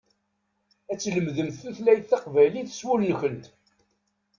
Ad 0.91 0.99
tlemdemt 1.03 1.59
tutlayt 1.61 2.09
taqbaylit 2.09 2.69
s 2.77 2.79
wul-nkent. 2.85 3.45